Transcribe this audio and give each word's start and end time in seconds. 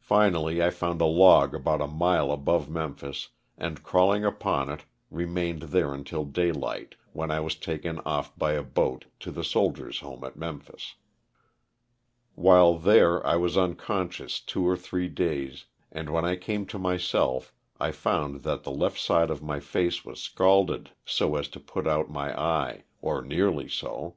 Finally 0.00 0.64
I 0.64 0.70
found 0.70 1.02
a 1.02 1.04
log 1.04 1.54
about 1.54 1.82
a 1.82 1.86
mile 1.86 2.32
above 2.32 2.70
Memphis 2.70 3.28
and 3.58 3.82
crawling 3.82 4.24
upon 4.24 4.70
it 4.70 4.86
remained 5.10 5.64
there 5.64 5.92
until 5.92 6.24
daylight, 6.24 6.94
when 7.12 7.30
I 7.30 7.40
was 7.40 7.54
taken 7.54 7.98
off 8.06 8.34
by 8.38 8.52
a 8.52 8.62
boat 8.62 9.04
to 9.20 9.30
the 9.30 9.44
Soldiers' 9.44 10.00
Home 10.00 10.24
at 10.24 10.34
Memphis. 10.36 10.94
While 12.34 12.78
there 12.78 13.20
I 13.26 13.36
was 13.36 13.58
unconscious 13.58 14.40
two 14.40 14.66
or 14.66 14.78
three 14.78 15.10
days, 15.10 15.66
and 15.92 16.08
when 16.08 16.24
I 16.24 16.36
came 16.36 16.64
to 16.68 16.78
myself 16.78 17.52
I 17.78 17.92
found 17.92 18.44
that 18.44 18.62
the 18.62 18.70
left 18.72 18.98
side 18.98 19.28
of 19.28 19.42
my 19.42 19.60
face 19.60 20.06
was 20.06 20.22
scalded 20.22 20.92
so 21.04 21.36
as 21.36 21.48
to 21.48 21.60
put 21.60 21.86
out 21.86 22.08
my 22.08 22.32
eye, 22.34 22.84
or 23.02 23.20
nearly 23.20 23.68
so. 23.68 24.16